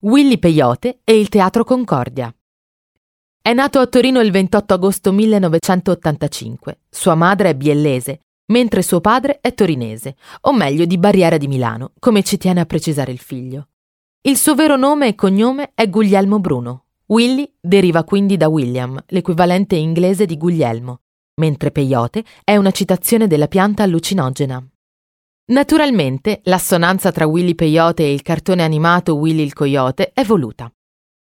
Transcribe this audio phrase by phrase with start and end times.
[0.00, 2.32] Willy Peyote e il Teatro Concordia.
[3.42, 6.82] È nato a Torino il 28 agosto 1985.
[6.88, 8.20] Sua madre è biellese,
[8.52, 12.64] mentre suo padre è torinese, o meglio di Barriera di Milano, come ci tiene a
[12.64, 13.70] precisare il figlio.
[14.20, 16.84] Il suo vero nome e cognome è Guglielmo Bruno.
[17.06, 21.00] Willy deriva quindi da William, l'equivalente inglese di Guglielmo,
[21.40, 24.64] mentre peyote è una citazione della pianta allucinogena.
[25.50, 30.70] Naturalmente, l'assonanza tra Willy Peyote e il cartone animato Willy il Coyote è voluta.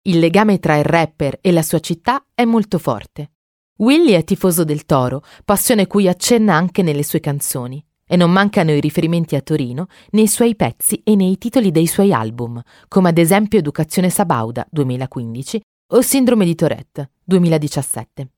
[0.02, 3.30] Il legame tra il rapper e la sua città è molto forte.
[3.78, 8.72] Willy è tifoso del toro, passione cui accenna anche nelle sue canzoni, e non mancano
[8.72, 13.16] i riferimenti a Torino nei suoi pezzi e nei titoli dei suoi album, come ad
[13.16, 15.60] esempio Educazione Sabauda 2015
[15.94, 18.28] o Sindrome di Tourette 2017.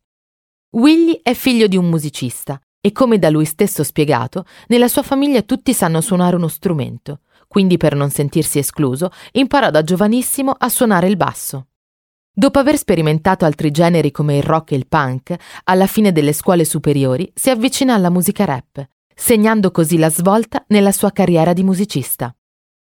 [0.76, 5.40] Willy è figlio di un musicista e come da lui stesso spiegato, nella sua famiglia
[5.40, 11.08] tutti sanno suonare uno strumento, quindi per non sentirsi escluso imparò da giovanissimo a suonare
[11.08, 11.68] il basso.
[12.30, 16.66] Dopo aver sperimentato altri generi come il rock e il punk, alla fine delle scuole
[16.66, 22.36] superiori si avvicina alla musica rap, segnando così la svolta nella sua carriera di musicista.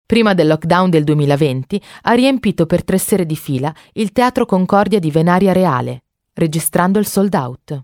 [0.05, 4.99] Prima del lockdown del 2020 ha riempito per tre sere di fila il Teatro Concordia
[4.99, 6.03] di Venaria Reale,
[6.35, 7.83] registrando il sold out.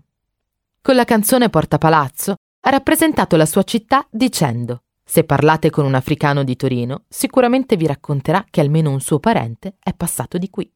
[0.86, 5.96] Con la canzone Porta Palazzo ha rappresentato la sua città dicendo se parlate con un
[5.96, 10.72] africano di Torino, sicuramente vi racconterà che almeno un suo parente è passato di qui.